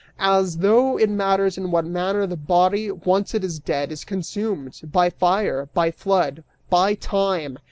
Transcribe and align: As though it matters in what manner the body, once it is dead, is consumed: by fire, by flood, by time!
As 0.17 0.57
though 0.57 0.97
it 0.97 1.11
matters 1.11 1.59
in 1.59 1.69
what 1.69 1.85
manner 1.85 2.25
the 2.25 2.35
body, 2.35 2.89
once 2.89 3.35
it 3.35 3.43
is 3.43 3.59
dead, 3.59 3.91
is 3.91 4.03
consumed: 4.03 4.81
by 4.91 5.11
fire, 5.11 5.69
by 5.75 5.91
flood, 5.91 6.43
by 6.71 6.95
time! 6.95 7.59